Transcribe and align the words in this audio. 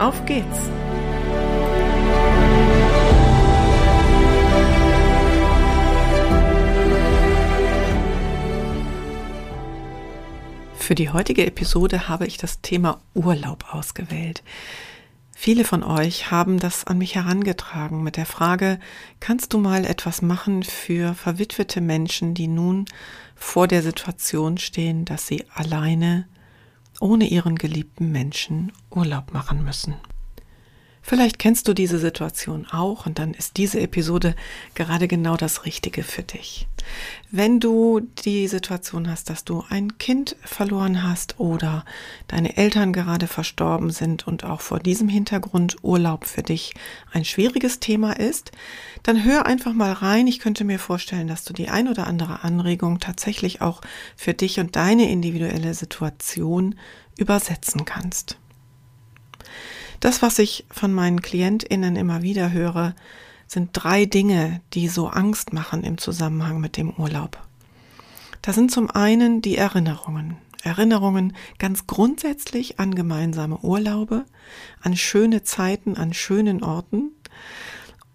auf 0.00 0.24
geht's! 0.26 0.70
Für 10.84 10.94
die 10.94 11.08
heutige 11.08 11.46
Episode 11.46 12.08
habe 12.08 12.26
ich 12.26 12.36
das 12.36 12.60
Thema 12.60 13.00
Urlaub 13.14 13.72
ausgewählt. 13.72 14.42
Viele 15.34 15.64
von 15.64 15.82
euch 15.82 16.30
haben 16.30 16.58
das 16.58 16.86
an 16.86 16.98
mich 16.98 17.14
herangetragen 17.14 18.02
mit 18.02 18.16
der 18.16 18.26
Frage, 18.26 18.78
kannst 19.18 19.52
du 19.52 19.58
mal 19.58 19.84
etwas 19.84 20.22
machen 20.22 20.62
für 20.62 21.14
verwitwete 21.14 21.80
Menschen, 21.80 22.34
die 22.34 22.48
nun 22.48 22.84
vor 23.34 23.66
der 23.66 23.82
Situation 23.82 24.58
stehen, 24.58 25.04
dass 25.04 25.26
sie 25.26 25.44
alleine 25.54 26.26
ohne 27.00 27.28
ihren 27.28 27.56
geliebten 27.56 28.12
Menschen 28.12 28.72
Urlaub 28.90 29.32
machen 29.32 29.64
müssen? 29.64 29.94
Vielleicht 31.06 31.38
kennst 31.38 31.68
du 31.68 31.74
diese 31.74 31.98
Situation 31.98 32.66
auch 32.70 33.04
und 33.04 33.18
dann 33.18 33.34
ist 33.34 33.58
diese 33.58 33.78
Episode 33.78 34.34
gerade 34.74 35.06
genau 35.06 35.36
das 35.36 35.66
Richtige 35.66 36.02
für 36.02 36.22
dich. 36.22 36.66
Wenn 37.30 37.60
du 37.60 38.00
die 38.24 38.48
Situation 38.48 39.10
hast, 39.10 39.28
dass 39.28 39.44
du 39.44 39.62
ein 39.68 39.98
Kind 39.98 40.34
verloren 40.40 41.02
hast 41.02 41.38
oder 41.38 41.84
deine 42.26 42.56
Eltern 42.56 42.94
gerade 42.94 43.26
verstorben 43.26 43.90
sind 43.90 44.26
und 44.26 44.44
auch 44.44 44.62
vor 44.62 44.78
diesem 44.78 45.10
Hintergrund 45.10 45.76
Urlaub 45.82 46.24
für 46.24 46.42
dich 46.42 46.72
ein 47.12 47.26
schwieriges 47.26 47.80
Thema 47.80 48.18
ist, 48.18 48.52
dann 49.02 49.24
hör 49.24 49.44
einfach 49.44 49.74
mal 49.74 49.92
rein. 49.92 50.26
Ich 50.26 50.38
könnte 50.38 50.64
mir 50.64 50.78
vorstellen, 50.78 51.28
dass 51.28 51.44
du 51.44 51.52
die 51.52 51.68
ein 51.68 51.88
oder 51.88 52.06
andere 52.06 52.44
Anregung 52.44 52.98
tatsächlich 52.98 53.60
auch 53.60 53.82
für 54.16 54.32
dich 54.32 54.58
und 54.58 54.74
deine 54.74 55.10
individuelle 55.10 55.74
Situation 55.74 56.76
übersetzen 57.18 57.84
kannst. 57.84 58.38
Das, 60.04 60.20
was 60.20 60.38
ich 60.38 60.66
von 60.70 60.92
meinen 60.92 61.22
KlientInnen 61.22 61.96
immer 61.96 62.20
wieder 62.20 62.52
höre, 62.52 62.94
sind 63.46 63.70
drei 63.72 64.04
Dinge, 64.04 64.60
die 64.74 64.88
so 64.88 65.08
Angst 65.08 65.54
machen 65.54 65.82
im 65.82 65.96
Zusammenhang 65.96 66.60
mit 66.60 66.76
dem 66.76 66.90
Urlaub. 66.90 67.38
Das 68.42 68.54
sind 68.54 68.70
zum 68.70 68.90
einen 68.90 69.40
die 69.40 69.56
Erinnerungen. 69.56 70.36
Erinnerungen 70.62 71.34
ganz 71.58 71.86
grundsätzlich 71.86 72.78
an 72.78 72.94
gemeinsame 72.94 73.56
Urlaube, 73.60 74.26
an 74.82 74.94
schöne 74.94 75.42
Zeiten, 75.42 75.96
an 75.96 76.12
schönen 76.12 76.62
Orten 76.62 77.12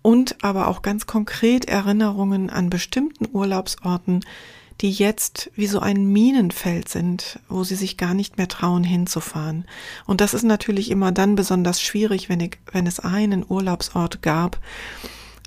und 0.03 0.43
aber 0.43 0.67
auch 0.67 0.83
ganz 0.83 1.07
konkret 1.07 1.65
Erinnerungen 1.65 2.51
an 2.51 2.69
bestimmten 2.69 3.27
Urlaubsorten, 3.33 4.23
die 4.81 4.91
jetzt 4.91 5.51
wie 5.55 5.67
so 5.67 5.79
ein 5.79 6.05
Minenfeld 6.05 6.87
sind, 6.87 7.39
wo 7.49 7.63
sie 7.63 7.75
sich 7.75 7.97
gar 7.97 8.13
nicht 8.13 8.37
mehr 8.37 8.47
trauen 8.47 8.83
hinzufahren. 8.83 9.65
Und 10.05 10.21
das 10.21 10.33
ist 10.33 10.43
natürlich 10.43 10.89
immer 10.89 11.11
dann 11.11 11.35
besonders 11.35 11.81
schwierig, 11.81 12.29
wenn, 12.29 12.39
ich, 12.39 12.57
wenn 12.71 12.87
es 12.87 12.99
einen 12.99 13.45
Urlaubsort 13.47 14.21
gab, 14.21 14.59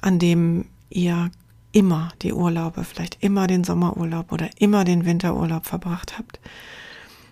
an 0.03 0.19
dem 0.19 0.67
ihr 0.91 1.31
immer 1.73 2.11
die 2.21 2.35
Urlaube, 2.35 2.85
vielleicht 2.85 3.23
immer 3.23 3.47
den 3.47 3.65
Sommerurlaub 3.65 4.33
oder 4.33 4.51
immer 4.59 4.85
den 4.85 5.07
Winterurlaub 5.07 5.65
verbracht 5.65 6.19
habt. 6.19 6.39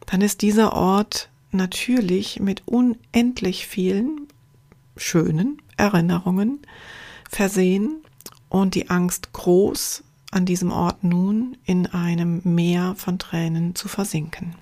Dann 0.06 0.22
ist 0.22 0.40
dieser 0.40 0.72
Ort 0.72 1.28
natürlich 1.52 2.40
mit 2.40 2.62
unendlich 2.66 3.66
vielen 3.66 4.28
schönen 4.96 5.60
Erinnerungen 5.76 6.60
versehen 7.28 8.02
und 8.48 8.74
die 8.74 8.88
Angst 8.88 9.32
groß, 9.32 10.02
an 10.30 10.46
diesem 10.46 10.72
Ort 10.72 11.04
nun 11.04 11.56
in 11.64 11.86
einem 11.86 12.40
Meer 12.44 12.94
von 12.96 13.18
Tränen 13.18 13.74
zu 13.74 13.88
versinken. 13.88 14.54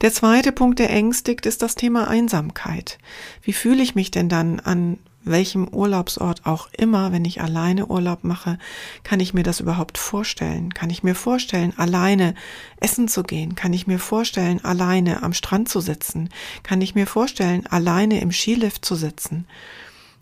Der 0.00 0.12
zweite 0.12 0.52
Punkt, 0.52 0.78
der 0.78 0.90
ängstigt, 0.90 1.46
ist 1.46 1.62
das 1.62 1.76
Thema 1.76 2.08
Einsamkeit. 2.08 2.98
Wie 3.42 3.52
fühle 3.52 3.82
ich 3.82 3.94
mich 3.94 4.10
denn 4.10 4.28
dann 4.28 4.60
an 4.60 4.98
welchem 5.24 5.68
Urlaubsort 5.68 6.44
auch 6.44 6.68
immer, 6.76 7.12
wenn 7.12 7.24
ich 7.24 7.40
alleine 7.40 7.86
Urlaub 7.86 8.24
mache, 8.24 8.58
kann 9.02 9.20
ich 9.20 9.34
mir 9.34 9.42
das 9.42 9.60
überhaupt 9.60 9.98
vorstellen? 9.98 10.74
Kann 10.74 10.90
ich 10.90 11.02
mir 11.02 11.14
vorstellen, 11.14 11.72
alleine 11.76 12.34
essen 12.78 13.08
zu 13.08 13.22
gehen? 13.22 13.54
Kann 13.54 13.72
ich 13.72 13.86
mir 13.86 13.98
vorstellen, 13.98 14.62
alleine 14.64 15.22
am 15.22 15.32
Strand 15.32 15.68
zu 15.68 15.80
sitzen? 15.80 16.28
Kann 16.62 16.80
ich 16.82 16.94
mir 16.94 17.06
vorstellen, 17.06 17.66
alleine 17.66 18.20
im 18.20 18.32
Skilift 18.32 18.84
zu 18.84 18.94
sitzen? 18.94 19.46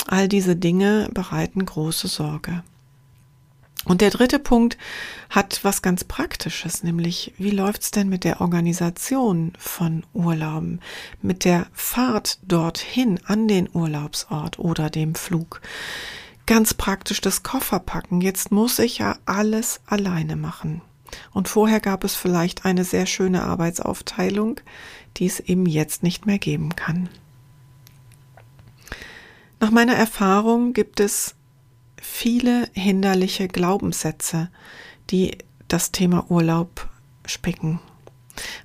All 0.07 0.29
diese 0.29 0.57
Dinge 0.57 1.09
bereiten 1.13 1.65
große 1.65 2.09
Sorge. 2.09 2.63
Und 3.85 4.01
der 4.01 4.11
dritte 4.11 4.39
Punkt 4.39 4.79
hat 5.29 5.61
was 5.65 5.83
ganz 5.83 6.05
Praktisches, 6.05 6.85
nämlich 6.85 7.35
wie 7.39 7.51
läuft's 7.51 7.91
denn 7.91 8.09
mit 8.09 8.23
der 8.23 8.41
Organisation 8.41 9.53
von 9.59 10.05
Urlauben, 10.13 10.81
mit 11.21 11.45
der 11.45 11.67
Fahrt 11.73 12.39
dorthin 12.47 13.19
an 13.25 13.49
den 13.49 13.69
Urlaubsort 13.73 14.59
oder 14.59 14.89
dem 14.89 15.15
Flug. 15.15 15.61
Ganz 16.47 16.75
praktisch 16.75 17.21
das 17.21 17.43
Kofferpacken. 17.43 18.21
Jetzt 18.21 18.53
muss 18.53 18.79
ich 18.79 18.99
ja 18.99 19.17
alles 19.27 19.81
alleine 19.87 20.37
machen. 20.37 20.81
Und 21.33 21.49
vorher 21.49 21.81
gab 21.81 22.05
es 22.05 22.15
vielleicht 22.15 22.65
eine 22.65 22.85
sehr 22.85 23.07
schöne 23.07 23.43
Arbeitsaufteilung, 23.43 24.61
die 25.17 25.27
es 25.27 25.41
eben 25.41 25.67
jetzt 25.67 26.03
nicht 26.03 26.27
mehr 26.27 26.39
geben 26.39 26.75
kann. 26.77 27.09
Nach 29.61 29.71
meiner 29.71 29.95
Erfahrung 29.95 30.73
gibt 30.73 31.01
es 31.01 31.35
viele 32.03 32.69
hinderliche 32.73 33.47
Glaubenssätze, 33.47 34.51
die 35.11 35.39
das 35.69 35.93
Thema 35.93 36.31
Urlaub 36.31 36.89
spicken. 37.25 37.81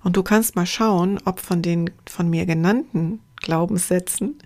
Und 0.04 0.18
du 0.18 0.24
kannst 0.24 0.56
mal 0.56 0.66
schauen, 0.66 1.20
ob 1.24 1.40
von 1.40 1.62
den 1.62 1.92
von 2.10 2.30
mir 2.30 2.46
genannten 2.46 3.20
Glaubenssätzen 3.36 4.40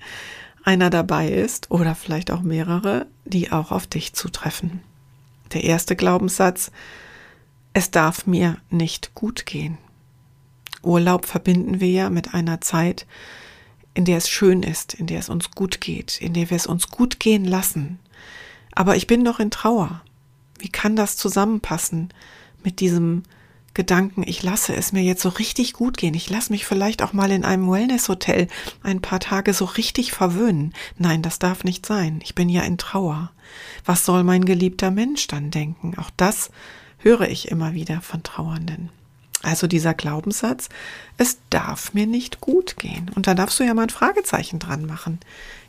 einer 0.63 0.89
dabei 0.89 1.29
ist 1.29 1.71
oder 1.71 1.95
vielleicht 1.95 2.31
auch 2.31 2.41
mehrere, 2.41 3.07
die 3.23 3.51
auch 3.51 3.71
auf 3.71 3.87
dich 3.87 4.13
zutreffen. 4.13 4.81
Der 5.53 5.63
erste 5.63 5.95
Glaubenssatz, 5.95 6.71
es 7.73 7.91
darf 7.91 8.27
mir 8.27 8.57
nicht 8.69 9.15
gut 9.15 9.45
gehen. 9.45 9.77
Urlaub 10.83 11.25
verbinden 11.25 11.79
wir 11.79 11.89
ja 11.89 12.09
mit 12.09 12.33
einer 12.33 12.59
Zeit, 12.59 13.07
in 13.93 14.05
der 14.05 14.17
es 14.17 14.29
schön 14.29 14.63
ist, 14.63 14.93
in 14.93 15.07
der 15.07 15.19
es 15.19 15.29
uns 15.29 15.51
gut 15.51 15.79
geht, 15.79 16.19
in 16.21 16.33
der 16.33 16.49
wir 16.49 16.57
es 16.57 16.67
uns 16.67 16.89
gut 16.89 17.19
gehen 17.19 17.45
lassen, 17.45 17.99
aber 18.73 18.95
ich 18.95 19.07
bin 19.07 19.23
doch 19.25 19.39
in 19.39 19.51
Trauer. 19.51 20.01
Wie 20.59 20.69
kann 20.69 20.95
das 20.95 21.17
zusammenpassen 21.17 22.09
mit 22.63 22.79
diesem 22.79 23.23
Gedanken, 23.73 24.23
ich 24.25 24.43
lasse 24.43 24.75
es 24.75 24.91
mir 24.91 25.01
jetzt 25.01 25.21
so 25.21 25.29
richtig 25.29 25.71
gut 25.71 25.95
gehen. 25.95 26.13
Ich 26.13 26.29
lasse 26.29 26.51
mich 26.51 26.65
vielleicht 26.65 27.01
auch 27.01 27.13
mal 27.13 27.31
in 27.31 27.45
einem 27.45 27.71
Wellness-Hotel 27.71 28.47
ein 28.83 29.01
paar 29.01 29.21
Tage 29.21 29.53
so 29.53 29.63
richtig 29.63 30.11
verwöhnen. 30.11 30.73
Nein, 30.97 31.21
das 31.21 31.39
darf 31.39 31.63
nicht 31.63 31.85
sein. 31.85 32.19
Ich 32.21 32.35
bin 32.35 32.49
ja 32.49 32.63
in 32.63 32.77
Trauer. 32.77 33.31
Was 33.85 34.05
soll 34.05 34.23
mein 34.23 34.43
geliebter 34.43 34.91
Mensch 34.91 35.27
dann 35.27 35.51
denken? 35.51 35.93
Auch 35.97 36.09
das 36.17 36.51
höre 36.97 37.29
ich 37.29 37.49
immer 37.49 37.73
wieder 37.73 38.01
von 38.01 38.23
Trauernden. 38.23 38.89
Also 39.43 39.65
dieser 39.65 39.93
Glaubenssatz, 39.93 40.69
es 41.17 41.39
darf 41.49 41.93
mir 41.93 42.05
nicht 42.05 42.41
gut 42.41 42.77
gehen. 42.77 43.09
Und 43.15 43.25
da 43.25 43.33
darfst 43.33 43.59
du 43.59 43.63
ja 43.63 43.73
mal 43.73 43.83
ein 43.83 43.89
Fragezeichen 43.89 44.59
dran 44.59 44.85
machen. 44.85 45.19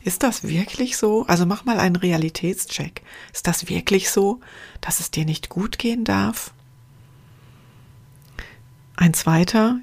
Ist 0.05 0.23
das 0.23 0.45
wirklich 0.45 0.97
so? 0.97 1.25
Also 1.27 1.47
mach 1.47 1.65
mal 1.65 1.79
einen 1.79 1.97
Realitätscheck. 1.97 3.03
Ist 3.33 3.47
das 3.47 3.69
wirklich 3.69 4.11
so, 4.11 4.41
dass 4.81 5.01
es 5.01 5.11
dir 5.11 5.25
nicht 5.25 5.49
gut 5.49 5.79
gehen 5.79 6.05
darf? 6.05 6.53
Ein 8.97 9.15
zweiter 9.15 9.79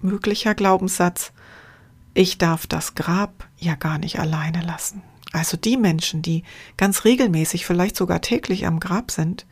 möglicher 0.00 0.54
Glaubenssatz, 0.54 1.32
ich 2.14 2.38
darf 2.38 2.66
das 2.66 2.94
Grab 2.94 3.46
ja 3.58 3.74
gar 3.74 3.98
nicht 3.98 4.18
alleine 4.18 4.62
lassen. 4.62 5.02
Also 5.32 5.56
die 5.56 5.76
Menschen, 5.76 6.22
die 6.22 6.44
ganz 6.76 7.04
regelmäßig, 7.04 7.66
vielleicht 7.66 7.96
sogar 7.96 8.20
täglich 8.20 8.66
am 8.66 8.80
Grab 8.80 9.10
sind, 9.10 9.46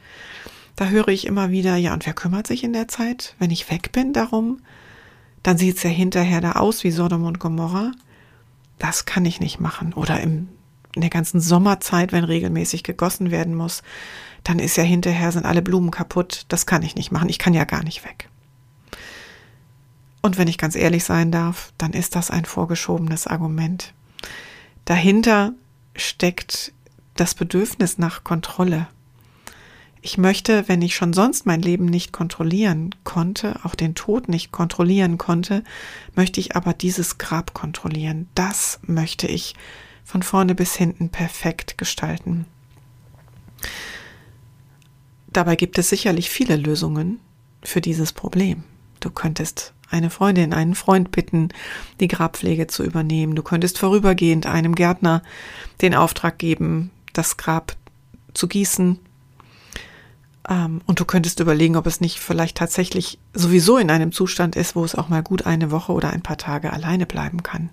da 0.77 0.87
höre 0.87 1.09
ich 1.09 1.27
immer 1.27 1.51
wieder, 1.51 1.77
ja, 1.77 1.93
und 1.95 2.07
wer 2.07 2.15
kümmert 2.15 2.47
sich 2.47 2.63
in 2.63 2.73
der 2.73 2.89
Zeit, 2.89 3.35
wenn 3.39 3.51
ich 3.51 3.71
weg 3.71 3.93
bin 3.93 4.13
darum? 4.13 4.61
Dann 5.43 5.59
sieht 5.59 5.79
es 5.79 5.83
ja 5.83 5.91
hinterher 5.91 6.41
da 6.41 6.53
aus 6.53 6.85
wie 6.85 6.91
Sodom 6.91 7.25
und 7.25 7.39
Gomorra 7.39 7.93
das 8.79 9.07
kann 9.07 9.25
ich 9.25 9.41
nicht 9.41 9.61
machen. 9.61 9.93
Oder 9.95 10.21
im, 10.21 10.49
in 10.95 11.01
der 11.01 11.11
ganzen 11.11 11.41
Sommerzeit, 11.41 12.13
wenn 12.13 12.25
regelmäßig 12.25 12.83
gegossen 12.83 13.31
werden 13.31 13.55
muss, 13.55 13.83
dann 14.45 14.59
ist 14.59 14.77
ja 14.77 14.85
hinterher 14.85 15.33
sind 15.33 15.47
alle 15.47 15.63
Blumen 15.63 15.91
kaputt. 15.91 16.45
Das 16.49 16.67
kann 16.67 16.83
ich 16.83 16.95
nicht 16.95 17.11
machen. 17.11 17.29
Ich 17.29 17.39
kann 17.39 17.55
ja 17.55 17.65
gar 17.65 17.83
nicht 17.83 18.05
weg. 18.05 18.29
Und 20.23 20.39
wenn 20.39 20.49
ich 20.49 20.59
ganz 20.59 20.75
ehrlich 20.75 21.05
sein 21.05 21.31
darf, 21.31 21.73
dann 21.79 21.93
ist 21.93 22.17
das 22.17 22.31
ein 22.31 22.45
vorgeschobenes 22.45 23.27
Argument. 23.27 23.93
Dahinter 24.85 25.53
steckt 25.95 26.73
das 27.15 27.35
Bedürfnis 27.35 27.99
nach 27.99 28.25
Kontrolle. 28.25 28.89
Ich 30.07 30.19
möchte, 30.19 30.69
wenn 30.69 30.83
ich 30.83 30.95
schon 30.95 31.13
sonst 31.13 31.47
mein 31.47 31.61
Leben 31.61 31.87
nicht 31.87 32.13
kontrollieren 32.13 32.95
konnte, 33.03 33.59
auch 33.65 33.75
den 33.75 33.97
Tod 33.97 34.29
nicht 34.29 34.53
kontrollieren 34.53 35.19
konnte, 35.19 35.65
möchte 36.15 36.39
ich 36.39 36.55
aber 36.55 36.75
dieses 36.75 37.19
Grab 37.19 37.55
kontrollieren. 37.55 38.29
Das 38.37 38.79
möchte 38.83 39.27
ich 39.27 39.57
von 40.05 40.23
vorne 40.23 40.55
bis 40.55 40.77
hinten 40.77 41.09
perfekt 41.09 41.77
gestalten. 41.77 42.47
Dabei 45.27 45.57
gibt 45.57 45.77
es 45.77 45.89
sicherlich 45.89 46.31
viele 46.31 46.55
Lösungen 46.55 47.19
für 47.65 47.81
dieses 47.81 48.13
Problem. 48.13 48.63
Du 49.01 49.11
könntest 49.11 49.75
eine 49.91 50.11
Freundin, 50.11 50.55
einen 50.55 50.77
Freund 50.77 51.11
bitten, 51.11 51.49
die 51.99 52.07
Grabpflege 52.07 52.69
zu 52.69 52.85
übernehmen. 52.85 53.35
Du 53.35 53.43
könntest 53.43 53.77
vorübergehend 53.77 54.47
einem 54.47 54.77
Gärtner 54.77 55.25
den 55.83 55.97
Auftrag 55.97 56.39
geben, 56.39 56.93
das 57.13 57.37
Grab 57.37 57.75
zu 58.35 58.47
gießen. 58.47 59.01
Ähm, 60.49 60.81
und 60.87 61.01
du 61.01 61.05
könntest 61.05 61.41
überlegen, 61.41 61.77
ob 61.77 61.87
es 61.87 62.01
nicht 62.01 62.21
vielleicht 62.21 62.57
tatsächlich 62.57 63.19
sowieso 63.33 63.79
in 63.79 63.91
einem 63.91 64.13
Zustand 64.13 64.57
ist, 64.57 64.77
wo 64.77 64.85
es 64.85 64.95
auch 64.95 65.09
mal 65.09 65.23
gut 65.23 65.47
eine 65.47 65.71
Woche 65.71 65.93
oder 65.93 66.11
ein 66.11 66.23
paar 66.23 66.39
Tage 66.39 66.73
alleine 66.73 67.07
bleiben 67.07 67.43
kann. 67.43 67.71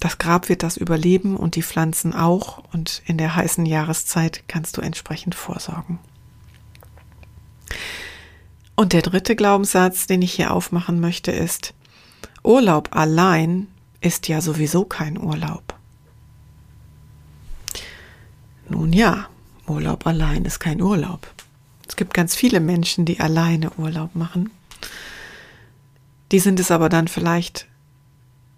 Das 0.00 0.18
Grab 0.18 0.48
wird 0.48 0.62
das 0.62 0.76
überleben 0.76 1.36
und 1.36 1.56
die 1.56 1.62
Pflanzen 1.62 2.14
auch 2.14 2.62
und 2.72 3.02
in 3.06 3.16
der 3.16 3.36
heißen 3.36 3.64
Jahreszeit 3.64 4.44
kannst 4.48 4.76
du 4.76 4.82
entsprechend 4.82 5.34
vorsorgen. 5.34 5.98
Und 8.76 8.92
der 8.92 9.02
dritte 9.02 9.36
Glaubenssatz, 9.36 10.06
den 10.06 10.20
ich 10.20 10.32
hier 10.32 10.52
aufmachen 10.52 11.00
möchte, 11.00 11.30
ist, 11.30 11.74
Urlaub 12.42 12.94
allein 12.94 13.68
ist 14.00 14.28
ja 14.28 14.40
sowieso 14.40 14.84
kein 14.84 15.18
Urlaub. 15.18 15.74
Nun 18.68 18.92
ja, 18.92 19.28
Urlaub 19.66 20.06
allein 20.06 20.44
ist 20.44 20.60
kein 20.60 20.80
Urlaub. 20.80 21.32
Es 21.88 21.96
gibt 21.96 22.14
ganz 22.14 22.34
viele 22.34 22.60
Menschen, 22.60 23.04
die 23.04 23.20
alleine 23.20 23.70
Urlaub 23.72 24.14
machen. 24.14 24.50
Die 26.32 26.38
sind 26.38 26.58
es 26.60 26.70
aber 26.70 26.88
dann 26.88 27.08
vielleicht 27.08 27.66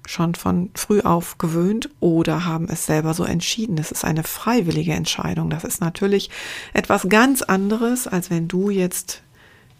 schon 0.07 0.35
von 0.35 0.71
früh 0.75 1.01
auf 1.01 1.39
gewöhnt 1.39 1.91
oder 2.01 2.45
haben 2.45 2.69
es 2.69 2.87
selber 2.87 3.13
so 3.13 3.25
entschieden. 3.25 3.77
Es 3.79 3.91
ist 3.91 4.05
eine 4.05 4.23
freiwillige 4.23 4.93
Entscheidung. 4.93 5.51
Das 5.51 5.65
ist 5.65 5.81
natürlich 5.81 6.31
etwas 6.73 7.09
ganz 7.09 7.43
anderes, 7.43 8.07
als 8.07 8.31
wenn 8.31 8.47
du 8.47 8.71
jetzt 8.71 9.23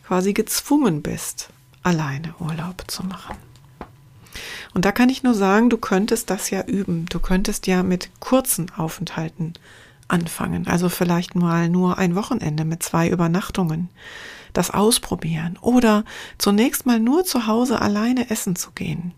quasi 0.05 0.33
gezwungen 0.33 1.03
bist, 1.03 1.51
alleine 1.83 2.35
Urlaub 2.41 2.85
zu 2.89 3.05
machen. 3.05 3.37
Und 4.75 4.85
da 4.85 4.93
kann 4.93 5.09
ich 5.09 5.23
nur 5.23 5.35
sagen, 5.35 5.71
du 5.71 5.79
könntest 5.79 6.29
das 6.29 6.51
ja 6.51 6.63
üben. 6.65 7.07
Du 7.07 7.19
könntest 7.19 7.67
ja 7.67 7.83
mit 7.83 8.11
kurzen 8.21 8.71
Aufenthalten 8.77 9.55
anfangen. 10.09 10.67
Also 10.67 10.89
vielleicht 10.89 11.35
mal 11.35 11.69
nur 11.69 11.99
ein 11.99 12.15
Wochenende 12.15 12.65
mit 12.65 12.83
zwei 12.83 13.09
Übernachtungen. 13.09 13.89
Das 14.53 14.71
ausprobieren. 14.71 15.59
Oder 15.61 16.05
zunächst 16.39 16.87
mal 16.87 16.99
nur 16.99 17.25
zu 17.25 17.47
Hause 17.47 17.81
alleine 17.81 18.31
essen 18.31 18.57
zu 18.57 18.71
gehen. 18.71 19.13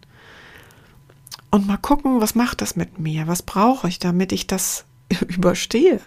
Und 1.50 1.67
mal 1.67 1.76
gucken, 1.76 2.20
was 2.20 2.35
macht 2.35 2.61
das 2.61 2.76
mit 2.76 2.99
mir? 2.99 3.26
Was 3.26 3.43
brauche 3.43 3.88
ich, 3.88 3.99
damit 3.99 4.32
ich 4.32 4.46
das 4.46 4.85
überstehe? 5.29 6.00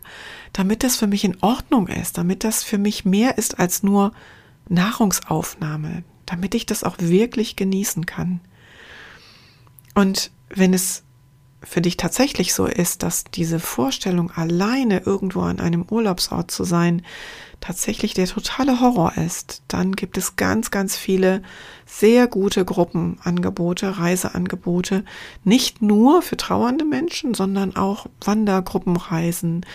Damit 0.53 0.83
das 0.83 0.97
für 0.97 1.07
mich 1.07 1.23
in 1.23 1.37
Ordnung 1.41 1.87
ist, 1.87 2.17
damit 2.17 2.43
das 2.43 2.63
für 2.63 2.77
mich 2.77 3.05
mehr 3.05 3.37
ist 3.37 3.59
als 3.59 3.83
nur 3.83 4.11
Nahrungsaufnahme, 4.67 6.03
damit 6.25 6.53
ich 6.53 6.65
das 6.65 6.83
auch 6.83 6.97
wirklich 6.99 7.55
genießen 7.55 8.05
kann. 8.05 8.41
Und 9.95 10.31
wenn 10.49 10.73
es 10.73 11.03
für 11.63 11.81
dich 11.81 11.97
tatsächlich 11.97 12.53
so 12.53 12.65
ist, 12.65 13.03
dass 13.03 13.23
diese 13.23 13.59
Vorstellung, 13.59 14.31
alleine 14.31 15.01
irgendwo 15.05 15.41
an 15.41 15.59
einem 15.59 15.85
Urlaubsort 15.89 16.49
zu 16.49 16.63
sein, 16.63 17.03
tatsächlich 17.59 18.15
der 18.15 18.25
totale 18.25 18.81
Horror 18.81 19.13
ist, 19.17 19.61
dann 19.67 19.91
gibt 19.91 20.17
es 20.17 20.35
ganz, 20.35 20.71
ganz 20.71 20.97
viele 20.97 21.43
sehr 21.85 22.27
gute 22.27 22.65
Gruppenangebote, 22.65 23.99
Reiseangebote, 23.99 25.05
nicht 25.43 25.81
nur 25.81 26.23
für 26.23 26.37
trauernde 26.37 26.85
Menschen, 26.85 27.35
sondern 27.35 27.75
auch 27.75 28.07
Wandergruppenreisen, 28.21 29.65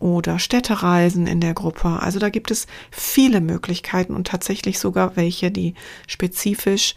oder 0.00 0.38
Städtereisen 0.38 1.26
in 1.26 1.40
der 1.40 1.54
Gruppe. 1.54 2.00
Also 2.00 2.18
da 2.18 2.30
gibt 2.30 2.50
es 2.50 2.66
viele 2.90 3.40
Möglichkeiten 3.40 4.14
und 4.14 4.26
tatsächlich 4.26 4.78
sogar 4.78 5.14
welche, 5.16 5.50
die 5.50 5.74
spezifisch 6.06 6.94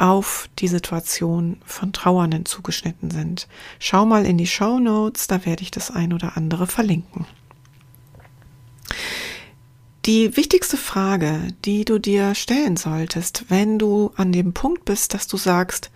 auf 0.00 0.48
die 0.58 0.68
Situation 0.68 1.60
von 1.64 1.92
Trauernden 1.92 2.46
zugeschnitten 2.46 3.10
sind. 3.10 3.48
Schau 3.78 4.06
mal 4.06 4.24
in 4.24 4.38
die 4.38 4.46
Show 4.46 4.78
Notes, 4.78 5.26
da 5.26 5.44
werde 5.44 5.62
ich 5.62 5.70
das 5.70 5.90
ein 5.90 6.12
oder 6.12 6.36
andere 6.36 6.66
verlinken. 6.66 7.26
Die 10.06 10.36
wichtigste 10.36 10.78
Frage, 10.78 11.48
die 11.66 11.84
du 11.84 11.98
dir 11.98 12.34
stellen 12.34 12.78
solltest, 12.78 13.46
wenn 13.48 13.78
du 13.78 14.12
an 14.16 14.32
dem 14.32 14.54
Punkt 14.54 14.86
bist, 14.86 15.12
dass 15.12 15.26
du 15.26 15.36
sagst, 15.36 15.90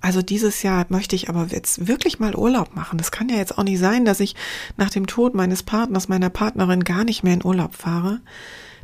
also 0.00 0.22
dieses 0.22 0.62
Jahr 0.62 0.86
möchte 0.88 1.16
ich 1.16 1.28
aber 1.28 1.46
jetzt 1.50 1.88
wirklich 1.88 2.20
mal 2.20 2.36
Urlaub 2.36 2.74
machen. 2.76 2.98
Das 2.98 3.10
kann 3.10 3.28
ja 3.28 3.36
jetzt 3.36 3.58
auch 3.58 3.64
nicht 3.64 3.78
sein, 3.80 4.04
dass 4.04 4.20
ich 4.20 4.36
nach 4.76 4.90
dem 4.90 5.06
Tod 5.06 5.34
meines 5.34 5.62
Partners, 5.62 6.08
meiner 6.08 6.30
Partnerin 6.30 6.84
gar 6.84 7.04
nicht 7.04 7.24
mehr 7.24 7.34
in 7.34 7.44
Urlaub 7.44 7.74
fahre. 7.74 8.20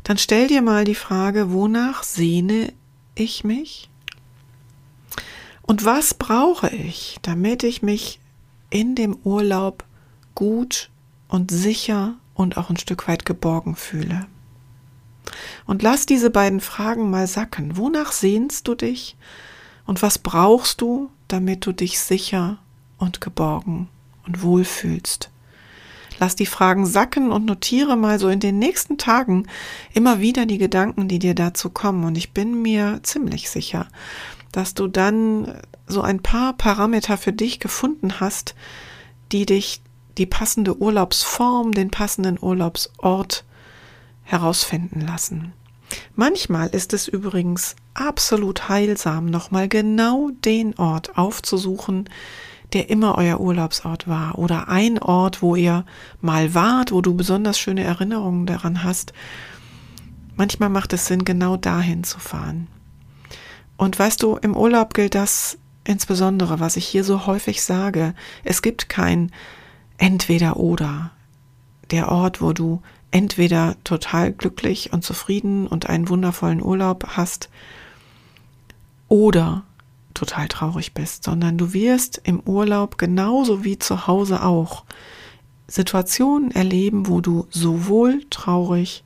Dann 0.03 0.17
stell 0.17 0.47
dir 0.47 0.61
mal 0.61 0.83
die 0.83 0.95
Frage, 0.95 1.51
wonach 1.51 2.03
sehne 2.03 2.73
ich 3.15 3.43
mich? 3.43 3.89
Und 5.69 5.85
was 5.85 6.15
brauche 6.15 6.69
ich, 6.69 7.19
damit 7.21 7.61
ich 7.61 7.83
mich 7.83 8.19
in 8.71 8.95
dem 8.95 9.15
Urlaub 9.23 9.83
gut 10.33 10.89
und 11.27 11.51
sicher 11.51 12.15
und 12.33 12.57
auch 12.57 12.71
ein 12.71 12.77
Stück 12.77 13.07
weit 13.07 13.23
geborgen 13.23 13.75
fühle? 13.75 14.25
Und 15.67 15.83
lass 15.83 16.07
diese 16.07 16.31
beiden 16.31 16.59
Fragen 16.59 17.11
mal 17.11 17.27
sacken. 17.27 17.77
Wonach 17.77 18.13
sehnst 18.13 18.67
du 18.67 18.73
dich? 18.73 19.15
Und 19.85 20.01
was 20.01 20.17
brauchst 20.17 20.81
du, 20.81 21.11
damit 21.27 21.67
du 21.67 21.71
dich 21.71 21.99
sicher 21.99 22.57
und 22.97 23.21
geborgen 23.21 23.89
und 24.25 24.41
wohl 24.41 24.65
fühlst? 24.65 25.29
Lass 26.17 26.35
die 26.35 26.47
Fragen 26.47 26.87
sacken 26.87 27.31
und 27.31 27.45
notiere 27.45 27.95
mal 27.95 28.17
so 28.17 28.27
in 28.27 28.39
den 28.39 28.57
nächsten 28.57 28.97
Tagen 28.97 29.45
immer 29.93 30.19
wieder 30.19 30.47
die 30.47 30.57
Gedanken, 30.57 31.07
die 31.07 31.19
dir 31.19 31.35
dazu 31.35 31.69
kommen. 31.69 32.05
Und 32.05 32.17
ich 32.17 32.31
bin 32.31 32.59
mir 32.63 33.01
ziemlich 33.03 33.51
sicher, 33.51 33.87
dass 34.51 34.73
du 34.73 34.87
dann 34.87 35.59
so 35.87 36.01
ein 36.01 36.21
paar 36.21 36.53
Parameter 36.53 37.17
für 37.17 37.33
dich 37.33 37.59
gefunden 37.59 38.19
hast, 38.19 38.55
die 39.31 39.45
dich 39.45 39.81
die 40.17 40.25
passende 40.25 40.77
Urlaubsform, 40.77 41.71
den 41.71 41.91
passenden 41.91 42.37
Urlaubsort 42.39 43.45
herausfinden 44.23 45.01
lassen. 45.01 45.53
Manchmal 46.15 46.67
ist 46.69 46.93
es 46.93 47.07
übrigens 47.07 47.75
absolut 47.93 48.69
heilsam, 48.69 49.25
nochmal 49.25 49.67
genau 49.67 50.29
den 50.45 50.77
Ort 50.77 51.17
aufzusuchen, 51.17 52.09
der 52.73 52.89
immer 52.89 53.17
euer 53.17 53.39
Urlaubsort 53.39 54.07
war 54.07 54.37
oder 54.37 54.69
ein 54.69 54.99
Ort, 54.99 55.41
wo 55.41 55.55
ihr 55.55 55.85
mal 56.21 56.53
wart, 56.53 56.91
wo 56.91 57.01
du 57.01 57.15
besonders 57.15 57.57
schöne 57.57 57.83
Erinnerungen 57.83 58.45
daran 58.45 58.83
hast. 58.83 59.13
Manchmal 60.35 60.69
macht 60.69 60.93
es 60.93 61.07
Sinn, 61.07 61.25
genau 61.25 61.57
dahin 61.57 62.03
zu 62.03 62.19
fahren. 62.19 62.67
Und 63.79 63.97
weißt 63.97 64.21
du, 64.23 64.35
im 64.35 64.57
Urlaub 64.57 64.93
gilt 64.93 65.15
das 65.15 65.57
insbesondere, 65.85 66.59
was 66.59 66.75
ich 66.75 66.85
hier 66.85 67.05
so 67.05 67.25
häufig 67.25 67.63
sage. 67.63 68.13
Es 68.43 68.61
gibt 68.61 68.89
kein 68.89 69.31
entweder 69.97 70.57
oder. 70.57 71.11
Der 71.89 72.11
Ort, 72.11 72.41
wo 72.41 72.51
du 72.51 72.81
entweder 73.11 73.77
total 73.85 74.33
glücklich 74.33 74.91
und 74.91 75.05
zufrieden 75.05 75.65
und 75.65 75.87
einen 75.87 76.09
wundervollen 76.09 76.61
Urlaub 76.61 77.11
hast 77.15 77.49
oder 79.07 79.63
total 80.13 80.49
traurig 80.49 80.93
bist, 80.93 81.23
sondern 81.23 81.57
du 81.57 81.71
wirst 81.71 82.19
im 82.25 82.41
Urlaub 82.41 82.97
genauso 82.97 83.63
wie 83.63 83.79
zu 83.79 84.07
Hause 84.07 84.43
auch 84.43 84.83
Situationen 85.67 86.51
erleben, 86.51 87.07
wo 87.07 87.21
du 87.21 87.47
sowohl 87.49 88.25
traurig 88.29 89.05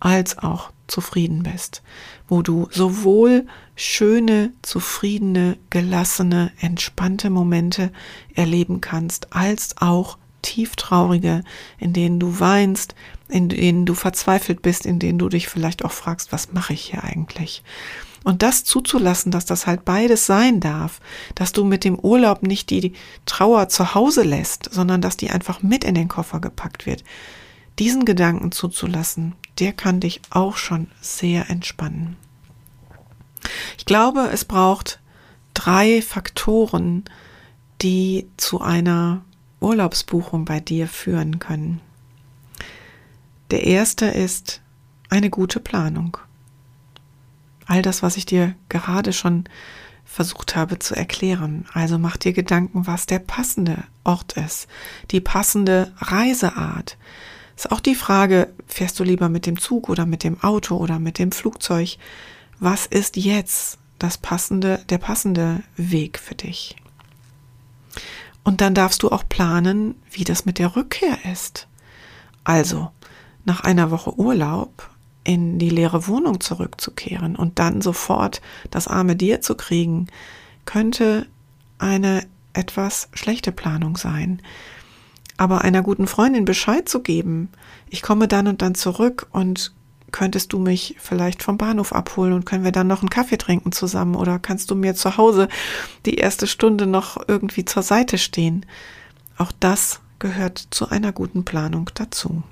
als 0.00 0.38
auch 0.38 0.70
zufrieden 0.86 1.42
bist, 1.42 1.82
wo 2.28 2.42
du 2.42 2.68
sowohl 2.70 3.46
schöne, 3.74 4.52
zufriedene, 4.62 5.58
gelassene, 5.70 6.52
entspannte 6.60 7.30
Momente 7.30 7.92
erleben 8.34 8.80
kannst, 8.80 9.32
als 9.32 9.76
auch 9.78 10.18
tieftraurige, 10.42 11.42
in 11.78 11.92
denen 11.92 12.20
du 12.20 12.38
weinst, 12.38 12.94
in 13.28 13.48
denen 13.48 13.84
du 13.84 13.94
verzweifelt 13.94 14.62
bist, 14.62 14.86
in 14.86 14.98
denen 14.98 15.18
du 15.18 15.28
dich 15.28 15.48
vielleicht 15.48 15.84
auch 15.84 15.92
fragst, 15.92 16.32
was 16.32 16.52
mache 16.52 16.72
ich 16.72 16.82
hier 16.82 17.02
eigentlich? 17.02 17.64
Und 18.22 18.42
das 18.42 18.64
zuzulassen, 18.64 19.30
dass 19.30 19.44
das 19.44 19.68
halt 19.68 19.84
beides 19.84 20.26
sein 20.26 20.58
darf, 20.58 21.00
dass 21.36 21.52
du 21.52 21.64
mit 21.64 21.84
dem 21.84 21.96
Urlaub 21.96 22.42
nicht 22.42 22.70
die 22.70 22.92
Trauer 23.24 23.68
zu 23.68 23.94
Hause 23.94 24.22
lässt, 24.22 24.68
sondern 24.72 25.00
dass 25.00 25.16
die 25.16 25.30
einfach 25.30 25.62
mit 25.62 25.84
in 25.84 25.94
den 25.94 26.08
Koffer 26.08 26.40
gepackt 26.40 26.86
wird. 26.86 27.04
Diesen 27.78 28.04
Gedanken 28.04 28.52
zuzulassen, 28.52 29.34
der 29.58 29.72
kann 29.72 30.00
dich 30.00 30.20
auch 30.30 30.56
schon 30.56 30.88
sehr 31.00 31.50
entspannen. 31.50 32.16
Ich 33.78 33.84
glaube, 33.84 34.30
es 34.32 34.44
braucht 34.44 35.00
drei 35.54 36.02
Faktoren, 36.02 37.04
die 37.82 38.28
zu 38.36 38.60
einer 38.60 39.24
Urlaubsbuchung 39.60 40.44
bei 40.44 40.60
dir 40.60 40.88
führen 40.88 41.38
können. 41.38 41.80
Der 43.50 43.64
erste 43.64 44.06
ist 44.06 44.60
eine 45.08 45.30
gute 45.30 45.60
Planung. 45.60 46.16
All 47.66 47.82
das, 47.82 48.02
was 48.02 48.16
ich 48.16 48.26
dir 48.26 48.54
gerade 48.68 49.12
schon 49.12 49.44
versucht 50.04 50.56
habe 50.56 50.78
zu 50.78 50.94
erklären. 50.94 51.66
Also 51.72 51.98
mach 51.98 52.16
dir 52.16 52.32
Gedanken, 52.32 52.86
was 52.86 53.06
der 53.06 53.18
passende 53.18 53.84
Ort 54.04 54.34
ist, 54.34 54.68
die 55.10 55.20
passende 55.20 55.92
Reiseart. 55.98 56.96
Ist 57.56 57.72
auch 57.72 57.80
die 57.80 57.94
Frage, 57.94 58.52
fährst 58.66 59.00
du 59.00 59.04
lieber 59.04 59.28
mit 59.28 59.46
dem 59.46 59.58
Zug 59.58 59.88
oder 59.88 60.04
mit 60.04 60.22
dem 60.24 60.42
Auto 60.42 60.76
oder 60.76 60.98
mit 60.98 61.18
dem 61.18 61.32
Flugzeug? 61.32 61.96
Was 62.58 62.86
ist 62.86 63.16
jetzt 63.16 63.78
das 63.98 64.18
passende, 64.18 64.84
der 64.90 64.98
passende 64.98 65.62
Weg 65.76 66.18
für 66.18 66.34
dich? 66.34 66.76
Und 68.44 68.60
dann 68.60 68.74
darfst 68.74 69.02
du 69.02 69.10
auch 69.10 69.24
planen, 69.28 69.94
wie 70.10 70.24
das 70.24 70.44
mit 70.44 70.58
der 70.58 70.76
Rückkehr 70.76 71.18
ist. 71.32 71.66
Also, 72.44 72.90
nach 73.44 73.60
einer 73.60 73.90
Woche 73.90 74.16
Urlaub 74.18 74.90
in 75.24 75.58
die 75.58 75.70
leere 75.70 76.06
Wohnung 76.06 76.40
zurückzukehren 76.40 77.34
und 77.34 77.58
dann 77.58 77.80
sofort 77.82 78.40
das 78.70 78.86
arme 78.86 79.16
Dir 79.16 79.40
zu 79.40 79.56
kriegen, 79.56 80.06
könnte 80.64 81.26
eine 81.78 82.26
etwas 82.52 83.08
schlechte 83.12 83.50
Planung 83.50 83.96
sein. 83.96 84.40
Aber 85.36 85.62
einer 85.62 85.82
guten 85.82 86.06
Freundin 86.06 86.44
Bescheid 86.44 86.88
zu 86.88 87.00
geben, 87.00 87.50
ich 87.90 88.02
komme 88.02 88.28
dann 88.28 88.46
und 88.46 88.62
dann 88.62 88.74
zurück 88.74 89.26
und 89.32 89.72
könntest 90.12 90.52
du 90.52 90.58
mich 90.58 90.96
vielleicht 90.98 91.42
vom 91.42 91.58
Bahnhof 91.58 91.92
abholen 91.92 92.32
und 92.32 92.46
können 92.46 92.64
wir 92.64 92.72
dann 92.72 92.86
noch 92.86 93.02
einen 93.02 93.10
Kaffee 93.10 93.36
trinken 93.36 93.72
zusammen 93.72 94.14
oder 94.14 94.38
kannst 94.38 94.70
du 94.70 94.74
mir 94.74 94.94
zu 94.94 95.16
Hause 95.16 95.48
die 96.06 96.14
erste 96.14 96.46
Stunde 96.46 96.86
noch 96.86 97.18
irgendwie 97.28 97.64
zur 97.64 97.82
Seite 97.82 98.16
stehen? 98.16 98.64
Auch 99.36 99.52
das 99.60 100.00
gehört 100.18 100.68
zu 100.70 100.88
einer 100.88 101.12
guten 101.12 101.44
Planung 101.44 101.90
dazu. 101.94 102.42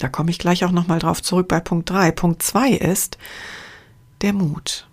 Da 0.00 0.08
komme 0.08 0.30
ich 0.30 0.38
gleich 0.38 0.64
auch 0.64 0.72
nochmal 0.72 0.98
drauf 0.98 1.22
zurück 1.22 1.48
bei 1.48 1.60
Punkt 1.60 1.88
3. 1.88 2.10
Punkt 2.10 2.42
2 2.42 2.70
ist 2.72 3.16
der 4.20 4.32
Mut. 4.32 4.86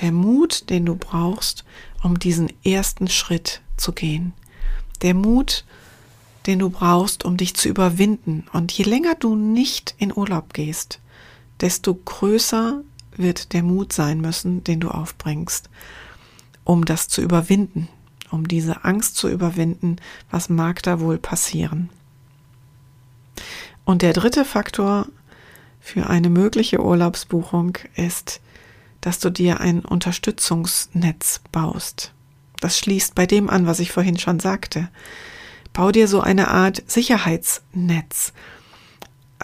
Der 0.00 0.12
Mut, 0.12 0.70
den 0.70 0.86
du 0.86 0.94
brauchst, 0.94 1.64
um 2.02 2.18
diesen 2.18 2.50
ersten 2.64 3.08
Schritt 3.08 3.60
zu 3.76 3.92
gehen. 3.92 4.32
Der 5.02 5.14
Mut, 5.14 5.64
den 6.46 6.58
du 6.58 6.70
brauchst, 6.70 7.24
um 7.24 7.36
dich 7.36 7.54
zu 7.54 7.68
überwinden. 7.68 8.46
Und 8.52 8.72
je 8.72 8.84
länger 8.84 9.14
du 9.14 9.34
nicht 9.34 9.94
in 9.98 10.16
Urlaub 10.16 10.54
gehst, 10.54 11.00
desto 11.60 11.94
größer 11.94 12.82
wird 13.16 13.52
der 13.52 13.62
Mut 13.62 13.92
sein 13.92 14.20
müssen, 14.20 14.64
den 14.64 14.80
du 14.80 14.88
aufbringst, 14.88 15.68
um 16.64 16.84
das 16.84 17.08
zu 17.08 17.20
überwinden, 17.20 17.88
um 18.30 18.48
diese 18.48 18.84
Angst 18.84 19.16
zu 19.16 19.28
überwinden, 19.28 19.96
was 20.30 20.48
mag 20.48 20.82
da 20.82 21.00
wohl 21.00 21.18
passieren. 21.18 21.90
Und 23.84 24.02
der 24.02 24.12
dritte 24.12 24.44
Faktor 24.44 25.06
für 25.80 26.08
eine 26.08 26.30
mögliche 26.30 26.82
Urlaubsbuchung 26.82 27.76
ist, 27.96 28.40
dass 29.00 29.18
du 29.18 29.30
dir 29.30 29.60
ein 29.60 29.80
Unterstützungsnetz 29.80 31.40
baust. 31.52 32.12
Das 32.60 32.78
schließt 32.78 33.14
bei 33.14 33.26
dem 33.26 33.48
an, 33.48 33.66
was 33.66 33.80
ich 33.80 33.90
vorhin 33.90 34.18
schon 34.18 34.38
sagte. 34.38 34.88
Bau 35.72 35.92
dir 35.92 36.08
so 36.08 36.20
eine 36.20 36.48
Art 36.48 36.82
Sicherheitsnetz. 36.86 38.32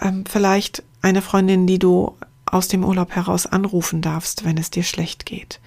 Ähm, 0.01 0.25
vielleicht 0.29 0.83
eine 1.01 1.21
Freundin, 1.21 1.67
die 1.67 1.79
du 1.79 2.15
aus 2.45 2.67
dem 2.67 2.83
Urlaub 2.83 3.11
heraus 3.11 3.45
anrufen 3.45 4.01
darfst, 4.01 4.45
wenn 4.45 4.57
es 4.57 4.69
dir 4.69 4.83
schlecht 4.83 5.25
geht. 5.25 5.59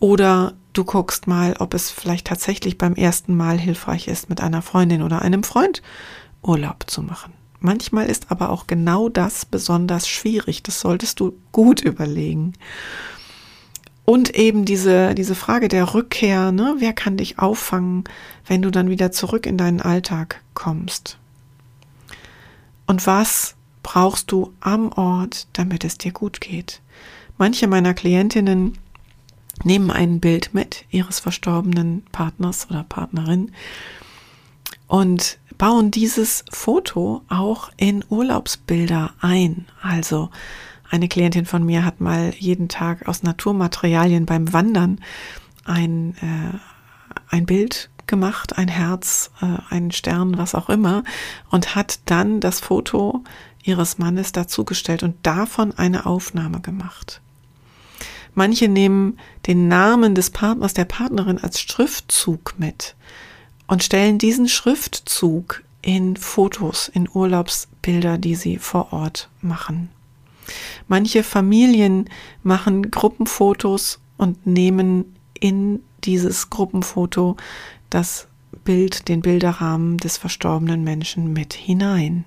Oder 0.00 0.54
du 0.72 0.84
guckst 0.84 1.26
mal, 1.26 1.54
ob 1.58 1.74
es 1.74 1.90
vielleicht 1.90 2.26
tatsächlich 2.26 2.78
beim 2.78 2.94
ersten 2.94 3.36
Mal 3.36 3.58
hilfreich 3.58 4.08
ist, 4.08 4.28
mit 4.28 4.40
einer 4.40 4.62
Freundin 4.62 5.02
oder 5.02 5.22
einem 5.22 5.42
Freund 5.42 5.82
Urlaub 6.42 6.84
zu 6.88 7.02
machen. 7.02 7.32
Manchmal 7.60 8.06
ist 8.06 8.30
aber 8.30 8.50
auch 8.50 8.68
genau 8.68 9.08
das 9.08 9.44
besonders 9.44 10.08
schwierig. 10.08 10.62
Das 10.62 10.80
solltest 10.80 11.18
du 11.18 11.36
gut 11.50 11.80
überlegen. 11.80 12.52
Und 14.08 14.34
eben 14.34 14.64
diese, 14.64 15.14
diese 15.14 15.34
Frage 15.34 15.68
der 15.68 15.92
Rückkehr, 15.92 16.50
ne? 16.50 16.76
wer 16.78 16.94
kann 16.94 17.18
dich 17.18 17.38
auffangen, 17.38 18.04
wenn 18.46 18.62
du 18.62 18.70
dann 18.70 18.88
wieder 18.88 19.12
zurück 19.12 19.44
in 19.44 19.58
deinen 19.58 19.82
Alltag 19.82 20.40
kommst? 20.54 21.18
Und 22.86 23.06
was 23.06 23.54
brauchst 23.82 24.32
du 24.32 24.54
am 24.60 24.90
Ort, 24.92 25.46
damit 25.52 25.84
es 25.84 25.98
dir 25.98 26.12
gut 26.12 26.40
geht? 26.40 26.80
Manche 27.36 27.66
meiner 27.66 27.92
Klientinnen 27.92 28.78
nehmen 29.62 29.90
ein 29.90 30.20
Bild 30.20 30.54
mit 30.54 30.86
ihres 30.88 31.20
verstorbenen 31.20 32.02
Partners 32.10 32.66
oder 32.70 32.84
Partnerin 32.84 33.52
und 34.86 35.38
bauen 35.58 35.90
dieses 35.90 36.46
Foto 36.50 37.20
auch 37.28 37.70
in 37.76 38.02
Urlaubsbilder 38.08 39.12
ein. 39.20 39.66
Also 39.82 40.30
eine 40.90 41.08
Klientin 41.08 41.46
von 41.46 41.64
mir 41.64 41.84
hat 41.84 42.00
mal 42.00 42.32
jeden 42.38 42.68
Tag 42.68 43.08
aus 43.08 43.22
Naturmaterialien 43.22 44.26
beim 44.26 44.52
Wandern 44.52 45.00
ein, 45.64 46.14
äh, 46.20 46.58
ein 47.28 47.46
Bild 47.46 47.90
gemacht, 48.06 48.58
ein 48.58 48.68
Herz, 48.68 49.30
äh, 49.40 49.58
einen 49.72 49.90
Stern, 49.90 50.38
was 50.38 50.54
auch 50.54 50.68
immer, 50.68 51.04
und 51.50 51.74
hat 51.74 52.00
dann 52.06 52.40
das 52.40 52.60
Foto 52.60 53.22
ihres 53.62 53.98
Mannes 53.98 54.32
dazugestellt 54.32 55.02
und 55.02 55.14
davon 55.24 55.76
eine 55.76 56.06
Aufnahme 56.06 56.60
gemacht. 56.60 57.20
Manche 58.34 58.68
nehmen 58.68 59.18
den 59.46 59.68
Namen 59.68 60.14
des 60.14 60.30
Partners, 60.30 60.72
der 60.72 60.84
Partnerin 60.84 61.38
als 61.38 61.60
Schriftzug 61.60 62.54
mit 62.56 62.94
und 63.66 63.82
stellen 63.82 64.18
diesen 64.18 64.48
Schriftzug 64.48 65.62
in 65.82 66.16
Fotos, 66.16 66.88
in 66.88 67.08
Urlaubsbilder, 67.12 68.16
die 68.16 68.34
sie 68.34 68.58
vor 68.58 68.92
Ort 68.92 69.28
machen. 69.42 69.90
Manche 70.86 71.22
Familien 71.22 72.08
machen 72.42 72.90
Gruppenfotos 72.90 74.00
und 74.16 74.46
nehmen 74.46 75.16
in 75.38 75.80
dieses 76.04 76.50
Gruppenfoto 76.50 77.36
das 77.90 78.28
Bild, 78.64 79.08
den 79.08 79.20
Bilderrahmen 79.20 79.98
des 79.98 80.16
verstorbenen 80.16 80.84
Menschen 80.84 81.32
mit 81.32 81.54
hinein. 81.54 82.24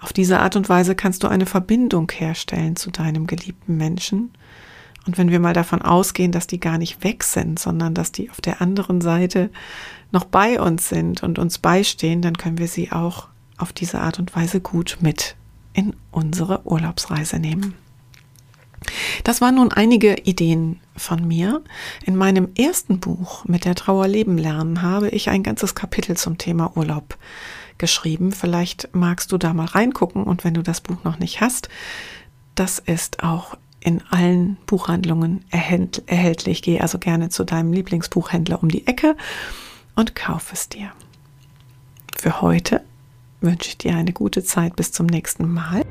Auf 0.00 0.12
diese 0.12 0.40
Art 0.40 0.56
und 0.56 0.68
Weise 0.68 0.94
kannst 0.94 1.22
du 1.22 1.28
eine 1.28 1.46
Verbindung 1.46 2.10
herstellen 2.10 2.76
zu 2.76 2.90
deinem 2.90 3.26
geliebten 3.26 3.76
Menschen 3.76 4.30
und 5.06 5.18
wenn 5.18 5.30
wir 5.30 5.40
mal 5.40 5.54
davon 5.54 5.82
ausgehen, 5.82 6.32
dass 6.32 6.46
die 6.46 6.60
gar 6.60 6.78
nicht 6.78 7.02
weg 7.04 7.24
sind, 7.24 7.58
sondern 7.58 7.94
dass 7.94 8.12
die 8.12 8.30
auf 8.30 8.40
der 8.40 8.60
anderen 8.60 9.00
Seite 9.00 9.50
noch 10.12 10.24
bei 10.24 10.60
uns 10.60 10.88
sind 10.88 11.22
und 11.22 11.38
uns 11.38 11.58
beistehen, 11.58 12.22
dann 12.22 12.36
können 12.36 12.58
wir 12.58 12.68
sie 12.68 12.92
auch 12.92 13.28
auf 13.56 13.72
diese 13.72 14.00
Art 14.00 14.18
und 14.18 14.34
Weise 14.34 14.60
gut 14.60 14.98
mit 15.00 15.36
in 15.72 15.94
unsere 16.10 16.66
Urlaubsreise 16.66 17.38
nehmen. 17.38 17.74
Das 19.24 19.40
waren 19.40 19.56
nun 19.56 19.72
einige 19.72 20.14
Ideen 20.22 20.80
von 20.96 21.26
mir. 21.26 21.62
In 22.04 22.16
meinem 22.16 22.48
ersten 22.56 22.98
Buch 22.98 23.44
mit 23.44 23.64
der 23.64 23.74
Trauer 23.74 24.08
leben 24.08 24.38
lernen 24.38 24.82
habe 24.82 25.10
ich 25.10 25.28
ein 25.28 25.42
ganzes 25.42 25.74
Kapitel 25.74 26.16
zum 26.16 26.38
Thema 26.38 26.76
Urlaub 26.76 27.18
geschrieben. 27.78 28.32
Vielleicht 28.32 28.88
magst 28.92 29.32
du 29.32 29.38
da 29.38 29.52
mal 29.52 29.66
reingucken 29.66 30.24
und 30.24 30.44
wenn 30.44 30.54
du 30.54 30.62
das 30.62 30.80
Buch 30.80 31.04
noch 31.04 31.18
nicht 31.18 31.40
hast, 31.40 31.68
das 32.54 32.78
ist 32.78 33.22
auch 33.22 33.56
in 33.80 34.02
allen 34.10 34.56
Buchhandlungen 34.66 35.44
erhältlich. 35.50 36.62
Geh 36.62 36.80
also 36.80 36.98
gerne 36.98 37.30
zu 37.30 37.44
deinem 37.44 37.72
Lieblingsbuchhändler 37.72 38.62
um 38.62 38.68
die 38.68 38.86
Ecke 38.86 39.16
und 39.94 40.14
kauf 40.14 40.52
es 40.52 40.68
dir. 40.68 40.92
Für 42.16 42.42
heute 42.42 42.82
wünsche 43.40 43.68
ich 43.68 43.78
dir 43.78 43.94
eine 43.94 44.12
gute 44.12 44.42
Zeit 44.42 44.76
bis 44.76 44.92
zum 44.92 45.06
nächsten 45.06 45.48
Mal. 45.52 45.84